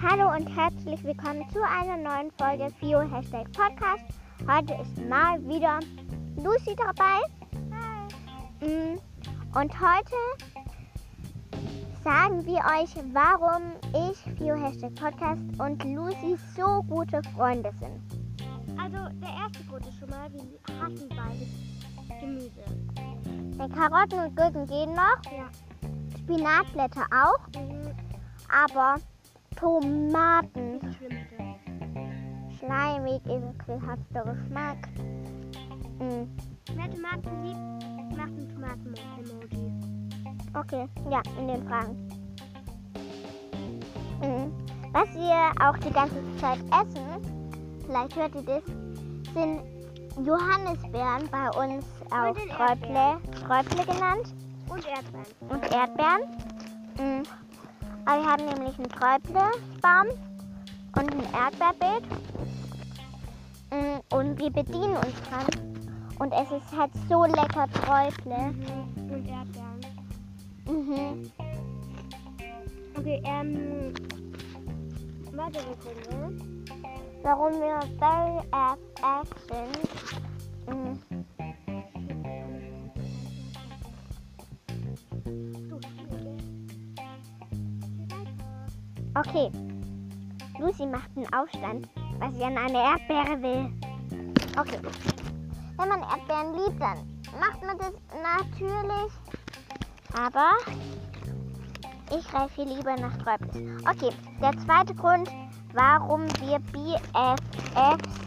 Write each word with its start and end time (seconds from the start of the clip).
Hallo 0.00 0.30
und 0.32 0.46
herzlich 0.56 1.02
willkommen 1.02 1.44
zu 1.50 1.58
einer 1.60 1.96
neuen 1.96 2.30
Folge 2.38 2.68
FIO 2.78 3.00
Hashtag 3.00 3.50
Podcast. 3.50 4.04
Heute 4.48 4.74
ist 4.80 4.96
mal 5.08 5.40
wieder 5.48 5.80
Lucy 6.36 6.76
dabei. 6.76 7.18
Mm, 8.60 8.96
Und 9.58 9.72
heute 9.80 10.14
sagen 12.04 12.46
wir 12.46 12.58
euch, 12.58 12.94
warum 13.12 13.72
ich 14.08 14.18
FIO 14.38 14.54
Hashtag 14.54 14.94
Podcast 14.94 15.42
und 15.58 15.82
Lucy 15.82 16.36
so 16.56 16.80
gute 16.84 17.20
Freunde 17.34 17.72
sind. 17.80 18.00
Also 18.80 18.98
der 19.18 19.30
erste 19.30 19.64
Grund 19.68 19.84
ist 19.84 19.98
schon 19.98 20.10
mal, 20.10 20.30
wir 20.32 20.42
hassen 20.80 21.08
beides 21.08 22.20
Gemüse. 22.20 22.62
Die 23.24 23.68
Karotten 23.74 24.20
und 24.20 24.36
Gurken 24.36 24.64
gehen 24.66 24.92
noch, 24.94 25.20
Ja. 25.32 25.48
Spinatblätter 26.32 27.06
auch, 27.10 27.38
Mhm. 27.58 27.94
aber 28.52 28.96
Tomaten, 29.56 30.78
Das 30.80 30.94
Schlimmste. 30.96 31.36
schleimig, 32.58 33.22
ekelhafter 33.24 34.24
Geschmack. 34.24 34.88
Mm, 35.98 36.28
Wer 36.74 36.90
Tomaten 36.90 37.44
liebt, 37.44 38.16
macht 38.18 38.28
ein 38.28 38.48
Tomaten-Emoji. 38.54 39.72
Okay, 40.54 40.86
ja, 41.10 41.22
in 41.38 41.48
den 41.48 41.66
Fragen. 41.66 42.08
Mhm. 44.20 44.52
Was 44.92 45.08
wir 45.14 45.66
auch 45.66 45.76
die 45.78 45.92
ganze 45.92 46.22
Zeit 46.36 46.58
essen, 46.58 47.80
vielleicht 47.86 48.16
hört 48.16 48.34
ihr 48.34 48.42
das, 48.42 48.64
sind 49.32 49.62
Johannisbeeren 50.26 51.28
bei 51.30 51.48
uns 51.58 51.84
auch 52.10 52.34
den 52.34 52.50
Sträuble, 52.50 53.18
Sträuble 53.34 53.94
genannt 53.94 54.34
Und 54.68 54.86
Erdbeeren. 54.86 55.26
und 55.48 55.62
Erdbeeren. 55.62 56.20
Mhm. 56.98 57.22
Aber 58.04 58.22
wir 58.22 58.30
haben 58.30 58.44
nämlich 58.46 58.78
einen 58.78 58.90
Sträublebaum 58.90 60.08
und 60.96 61.12
ein 61.12 61.34
Erdbeerbeet. 61.34 62.04
Mhm. 63.70 64.16
Und 64.16 64.38
wir 64.38 64.50
bedienen 64.50 64.96
uns 64.96 65.14
dran. 65.28 65.46
Und 66.18 66.32
es 66.32 66.50
ist 66.50 66.76
halt 66.76 66.90
so 67.08 67.24
lecker 67.24 67.66
Sträuble. 67.76 68.52
Mhm. 68.52 69.12
Und 69.12 69.28
Erdbeeren. 69.28 69.80
Mhm. 70.66 71.32
Okay, 72.96 73.22
ähm. 73.24 73.94
Weitere 75.32 75.62
Gründe. 75.76 76.58
warum 77.22 77.52
wir 77.60 77.80
very 77.98 78.40
FF 78.52 79.28
sind. 79.48 80.68
Mm, 80.68 81.17
Okay, 89.18 89.50
Lucy 90.60 90.86
macht 90.86 91.10
einen 91.16 91.26
Aufstand, 91.34 91.88
weil 92.20 92.32
sie 92.34 92.44
an 92.44 92.56
eine 92.56 92.78
Erdbeere 92.78 93.42
will. 93.42 93.72
Okay, 94.56 94.78
wenn 95.76 95.88
man 95.88 96.02
Erdbeeren 96.02 96.54
liebt, 96.54 96.80
dann 96.80 96.98
macht 97.40 97.60
man 97.66 97.76
das 97.78 97.94
natürlich. 98.22 99.12
Aber 100.16 100.52
ich 102.16 102.28
greife 102.28 102.62
hier 102.62 102.76
lieber 102.76 102.94
nach 102.94 103.12
Sträublis. 103.20 103.82
Okay, 103.90 104.14
der 104.40 104.52
zweite 104.64 104.94
Grund, 104.94 105.28
warum 105.72 106.28
wir 106.40 106.60
BFF 106.70 107.40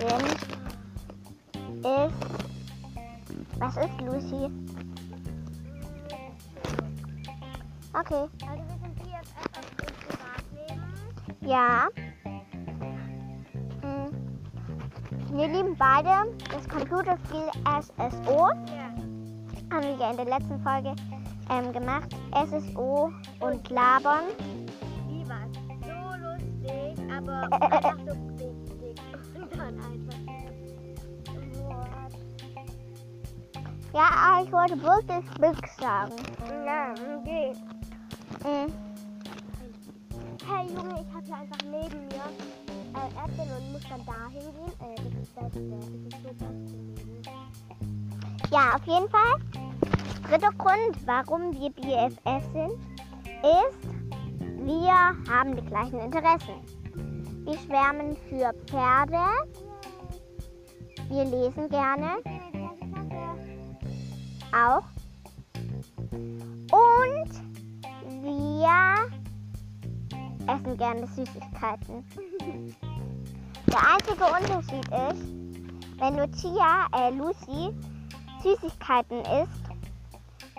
sind, 0.00 0.34
ist. 1.86 2.14
Was 3.60 3.76
ist 3.76 4.00
Lucy? 4.00 4.50
Okay. 7.92 8.28
Ja. 11.50 11.88
Hm. 13.82 14.12
Wir 15.32 15.48
lieben 15.48 15.76
beide 15.76 16.30
das 16.48 16.68
Computerspiel 16.68 17.50
SSO. 17.64 18.50
Ja. 18.50 18.92
Haben 19.72 19.82
wir 19.82 19.96
ja 19.98 20.10
in 20.12 20.16
der 20.16 20.26
letzten 20.26 20.60
Folge 20.60 20.94
ähm, 21.50 21.72
gemacht. 21.72 22.14
SSO 22.46 23.10
und 23.40 23.68
Labern. 23.68 24.26
Wie 25.08 25.28
war's? 25.28 25.50
So 25.82 25.90
lustig, 26.22 26.96
aber 27.12 27.52
einfach 27.60 27.98
so 27.98 28.14
wichtig. 28.38 28.94
Und 29.34 29.52
dann 29.52 29.74
einfach. 29.74 30.20
What? 31.64 32.12
Ja, 33.92 34.08
aber 34.24 34.44
ich 34.44 34.52
wollte 34.52 34.80
wirklich 34.80 35.24
Big 35.40 35.68
sagen. 35.80 36.12
Ja, 36.64 36.94
okay. 37.18 37.52
Hm. 38.44 38.89
Hey 40.52 40.66
Junge, 40.66 41.00
ich 41.00 41.14
habe 41.14 41.24
hier 41.26 41.36
einfach 41.36 41.62
neben 41.64 42.08
mir 42.08 42.26
äh, 42.94 43.08
Erdbeeren 43.16 43.52
und 43.56 43.72
muss 43.72 43.82
dann 43.88 44.04
da 44.04 44.28
hingehen. 44.28 44.72
Äh, 44.80 44.96
das 44.96 45.12
ist 45.22 45.36
das 45.36 45.52
Beste. 45.52 45.98
Das 46.10 46.20
ist 46.32 46.40
so. 46.40 46.46
Ja, 48.50 48.74
auf 48.74 48.84
jeden 48.84 49.08
Fall. 49.08 49.38
Dritter 50.28 50.52
Grund, 50.58 51.06
warum 51.06 51.52
wir 51.52 51.70
BFF 51.70 52.42
sind, 52.52 52.72
ist, 53.42 53.88
wir 54.64 54.92
haben 55.32 55.54
die 55.56 55.66
gleichen 55.66 56.00
Interessen. 56.00 56.54
Wir 57.44 57.58
schwärmen 57.58 58.16
für 58.28 58.52
Pferde. 58.66 59.24
Wir 61.08 61.24
lesen 61.24 61.68
gerne. 61.68 62.16
auch. 64.52 64.84
Und 66.72 67.39
essen 70.70 70.76
gerne 70.76 71.06
Süßigkeiten. 71.06 72.04
Der 73.66 73.92
einzige 73.92 74.24
Unterschied 74.24 74.86
ist, 74.88 75.24
wenn 75.98 76.16
Lucia, 76.16 76.86
äh, 76.96 77.10
Lucy 77.10 77.74
Süßigkeiten 78.42 79.20
isst, 79.20 79.62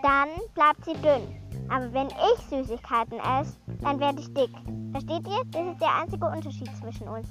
dann 0.02 0.30
bleibt 0.54 0.86
sie 0.86 0.94
dünn. 0.94 1.28
Aber 1.70 1.92
wenn 1.94 2.08
ich 2.08 2.46
Süßigkeiten 2.50 3.20
esse, 3.20 3.58
dann 3.82 4.00
werde 4.00 4.22
ich 4.22 4.34
dick. 4.34 4.52
Versteht 4.92 5.28
ihr? 5.28 5.44
Das 5.52 5.74
ist 5.74 5.82
der 5.82 5.96
einzige 5.96 6.26
Unterschied 6.26 6.70
zwischen 6.78 7.08
uns. 7.08 7.28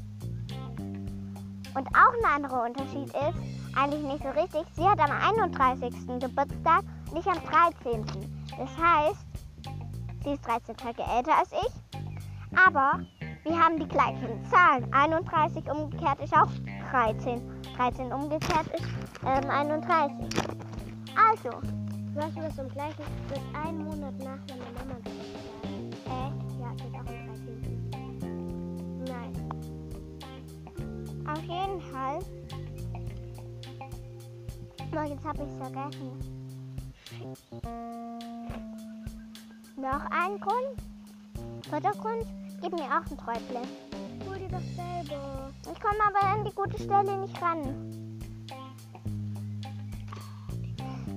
Und 1.74 1.86
auch 1.88 2.12
ein 2.18 2.34
anderer 2.34 2.64
Unterschied 2.64 3.06
ist, 3.06 3.76
eigentlich 3.76 4.02
nicht 4.02 4.22
so 4.22 4.30
richtig, 4.30 4.64
sie 4.74 4.84
hat 4.84 4.98
am 4.98 5.12
31. 5.12 5.94
Geburtstag, 6.18 6.82
nicht 7.12 7.28
am 7.28 7.40
13. 7.44 8.04
Das 8.58 8.76
heißt, 8.76 9.26
sie 10.24 10.32
ist 10.32 10.46
13 10.46 10.76
Tage 10.76 11.02
älter 11.02 11.38
als 11.38 11.52
ich, 11.52 11.89
aber 12.54 13.00
wir 13.44 13.58
haben 13.58 13.78
die 13.78 13.88
gleichen 13.88 14.44
Zahlen. 14.44 14.86
31 14.92 15.64
umgekehrt 15.70 16.20
ist 16.20 16.34
auch 16.36 16.50
13. 16.90 17.40
13 17.76 18.12
umgekehrt 18.12 18.66
ist 18.74 18.86
ähm, 19.24 19.48
31. 19.50 20.28
Also, 21.16 21.50
du, 21.50 22.40
was 22.46 22.58
am 22.58 22.68
gleichen 22.68 23.04
das 23.28 23.38
ist 23.38 23.44
ein 23.54 23.78
Monat 23.78 24.18
nach 24.18 24.38
meiner 24.48 24.70
Mama 24.76 24.96
Geburtstag. 25.04 25.42
äh, 26.06 26.30
Ja, 26.60 26.72
das 26.76 26.86
ist 26.86 26.94
auch 26.94 26.98
am 26.98 27.06
13. 27.06 27.90
Nein. 29.06 29.32
auf 31.26 31.42
jeden 31.42 31.80
Fall. 31.80 32.18
Oh, 34.92 35.08
jetzt 35.08 35.24
habe 35.24 35.42
ich 35.44 35.48
es 35.48 35.56
vergessen. 35.56 36.10
Noch 39.76 40.04
ein 40.10 40.40
Grund? 40.40 40.76
Dritter 41.70 41.92
Grund? 41.92 42.26
Gib 42.62 42.72
mir 42.72 42.82
auch 42.82 43.10
ein 43.10 43.16
Träuble. 43.16 43.62
Hol 44.26 44.38
dir 44.38 44.48
doch 44.48 44.60
selber. 44.76 45.50
Ich 45.72 45.80
komme 45.80 46.00
aber 46.06 46.22
an 46.26 46.44
die 46.44 46.54
gute 46.54 46.76
Stelle 46.76 47.18
nicht 47.18 47.40
ran. 47.40 48.10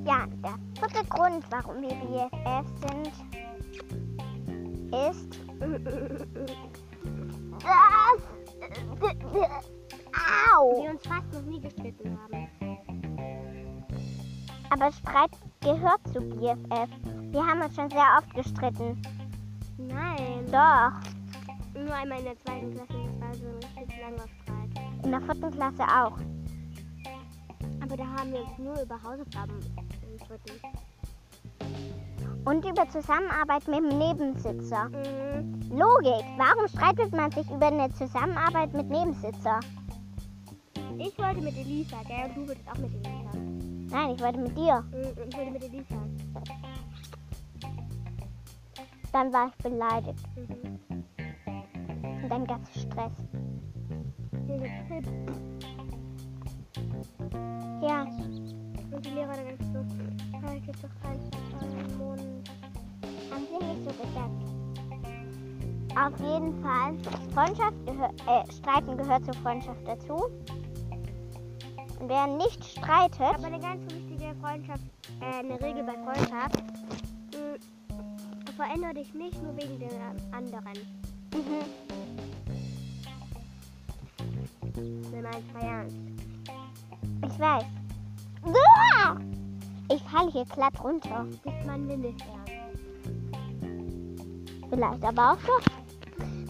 Ja, 0.06 0.26
der 0.42 0.56
vierte 0.80 1.06
Grund, 1.09 1.46
warum 1.50 1.81
wir 1.81 1.96
BFF 1.96 2.66
sind, 2.88 3.12
ist, 5.10 5.40
dass 7.60 8.13
Au! 10.56 10.81
Wir 10.81 10.92
uns 10.92 11.07
fast 11.07 11.34
noch 11.34 11.42
nie 11.42 11.60
gestritten 11.60 12.18
haben. 12.18 12.48
Aber 14.69 14.92
Streit 14.92 15.31
gehört 15.62 16.07
zu 16.13 16.22
BFF. 16.22 16.90
Wir 17.31 17.45
haben 17.45 17.62
uns 17.62 17.75
schon 17.75 17.90
sehr 17.90 18.18
oft 18.18 18.34
gestritten. 18.34 19.01
Nein. 19.78 20.45
Doch, 20.51 20.94
Nur 21.74 21.94
einmal 21.94 22.20
in 22.20 22.25
der 22.25 22.38
zweiten 22.40 22.72
Klasse, 22.74 22.94
das 22.94 23.20
war 23.20 23.34
so 23.36 23.46
ein 23.48 23.80
richtig 23.80 24.02
langer 24.02 24.28
Streit. 24.42 25.04
in 25.04 25.12
der 25.12 25.22
vierten 25.22 25.52
Klasse 25.52 25.84
auch. 25.84 26.18
Aber 27.81 27.98
da 27.98 28.06
haben 28.06 28.31
wir 28.31 28.42
uns 28.42 28.58
nur 28.58 28.81
über 28.81 28.96
Hausaufgaben 29.04 29.60
gestritten. 30.18 30.60
Und 32.46 32.66
über 32.66 32.88
Zusammenarbeit 32.90 33.68
mit 33.68 33.78
dem 33.80 33.98
Nebensitzer. 33.98 34.90
Mhm. 34.90 35.78
Logik. 35.78 36.25
Warum 36.38 36.68
streitet 36.68 37.12
man 37.14 37.31
sich 37.31 37.50
über 37.50 37.68
eine 37.68 37.90
Zusammenarbeit 37.94 38.74
mit 38.74 38.90
Nebensitzer? 38.90 39.60
Ich 40.98 41.18
wollte 41.18 41.42
mit 41.42 41.58
Elisa, 41.58 41.98
gell? 42.08 42.26
Und 42.30 42.36
du 42.36 42.48
wolltest 42.48 42.69
auch 42.69 42.78
mit 42.78 42.94
Elisa. 42.94 43.96
Nein, 43.96 44.16
ich 44.16 44.22
wollte 44.22 44.40
mit 44.40 44.58
dir. 44.58 44.81
Mhm, 44.92 45.28
Ich 45.30 45.38
wollte 45.38 45.52
mit 45.52 45.64
Elisa. 45.64 45.96
Dann 49.12 49.31
war 49.34 49.48
ich 49.48 49.64
beleidigt. 49.64 50.24
Mhm. 50.36 50.62
Gab 52.33 52.59
es 52.75 52.81
Stress. 52.81 53.12
Ja, 57.81 58.01
Und 58.91 59.06
die 59.06 59.09
Lehrer 59.09 59.33
dann 59.33 59.57
so, 59.71 60.47
halt 60.47 60.65
jetzt 60.65 60.83
doch 60.83 60.89
keinen 61.01 61.97
Mund. 61.97 62.50
haben 63.31 63.45
sie 63.47 63.65
nicht 63.65 63.83
so 63.83 63.91
gesagt. 64.03 64.41
Auf 65.95 66.19
jeden 66.19 66.62
Fall, 66.63 66.97
Freundschaft 67.33 67.85
gehör, 67.85 68.09
äh, 68.27 68.51
Streiten 68.51 68.97
gehört 68.97 69.25
zur 69.25 69.35
Freundschaft 69.35 69.88
dazu. 69.88 70.15
Und 72.00 72.09
wer 72.09 72.25
nicht 72.27 72.63
streitet, 72.65 73.21
Aber 73.21 73.45
eine 73.45 73.59
ganz 73.59 73.81
wichtige 73.94 74.33
Freundschaft, 74.41 74.83
äh, 75.21 75.39
eine 75.39 75.62
Regel 75.62 75.83
bei 75.83 75.94
Freundschaft, 75.94 76.63
mh, 77.31 78.56
verändere 78.57 78.95
dich 78.95 79.13
nicht 79.13 79.41
nur 79.44 79.56
wegen 79.56 79.77
den 79.80 79.89
anderen. 80.33 80.74
mhm, 81.33 81.63
Wenn 84.75 85.22
man 85.22 85.34
es 85.34 85.64
ernst. 85.64 85.98
ich 87.25 87.40
weiß. 87.40 87.64
Ich 89.92 90.04
falle 90.04 90.31
hier 90.31 90.46
glatt 90.46 90.84
runter. 90.84 91.25
Ist 91.31 91.68
man 91.68 91.90
ernst. 91.90 92.16
Vielleicht 94.70 95.04
aber 95.04 95.31
auch 95.31 95.38
doch. 95.46 95.62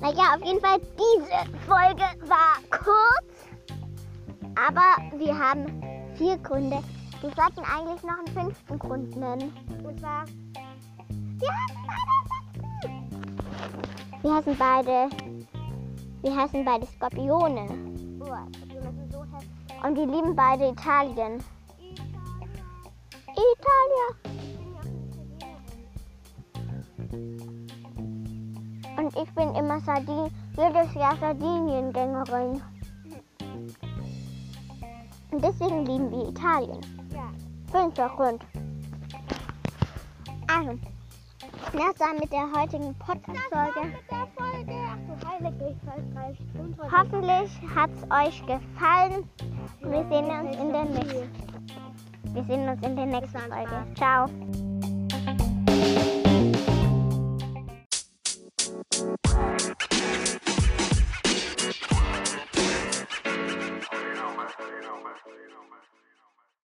Naja, 0.02 0.36
auf 0.36 0.46
jeden 0.46 0.62
Fall, 0.62 0.80
diese 0.80 1.60
Folge 1.66 2.04
war 2.28 2.60
kurz. 2.70 3.34
Aber 4.56 5.18
wir 5.18 5.38
haben 5.38 5.82
vier 6.16 6.38
Gründe. 6.38 6.80
Wir 7.22 7.32
sollten 7.32 7.62
eigentlich 7.62 8.04
noch 8.04 8.18
einen 8.20 8.28
fünften 8.28 8.80
Grund 8.80 9.16
nennen. 9.16 9.54
Und 9.84 10.00
zwar, 10.00 10.26
Wir 11.40 11.52
hassen 11.52 11.86
beide 12.18 13.04
Wir 14.22 14.36
hassen 14.36 14.56
beide. 14.58 15.10
Wir 16.22 16.36
hassen 16.36 16.66
beide 16.66 16.86
Skorpione. 16.86 18.13
Und 19.84 19.98
wir 19.98 20.06
lieben 20.06 20.36
beide 20.36 20.70
Italien. 20.70 21.44
Italia. 23.34 24.08
Ich 24.24 24.56
bin 24.56 24.72
ja 24.72 24.78
auch 24.78 24.86
eine 24.86 24.98
Italienerin. 26.98 27.64
Und 28.98 29.16
ich 29.18 29.36
bin 29.36 29.56
immer 29.56 29.80
Sardin 29.82 30.32
jedes 30.56 30.94
Jahr 30.94 31.18
Sardiniengängerin. 31.18 32.62
Und 35.32 35.44
deswegen 35.44 35.86
lieben 35.86 36.12
wir 36.12 36.30
Italien. 36.30 36.80
Ja. 37.12 37.32
Fünfter 37.72 38.10
Grund. 38.10 38.46
Also, 40.48 40.80
das 41.74 42.00
war 42.00 42.14
mit 42.14 42.32
der 42.32 42.52
heutigen 42.52 42.96
Podcast-Folge. 43.00 43.94
Hoffentlich 46.92 47.52
hat 47.76 47.90
es 47.92 48.04
euch 48.12 48.46
gefallen. 48.46 49.30
Wir 49.82 50.06
sehen 50.10 50.26
uns 50.26 50.56
in 50.58 50.72
der 50.72 50.86
nächsten. 50.86 51.30
Wir 52.34 52.44
sehen 52.44 52.70
uns 52.70 52.82
in 52.86 52.96
der 52.96 53.06
nächsten 53.06 53.34
dann, 53.34 53.52
Folge. 53.52 53.96
Ciao. 53.96 54.93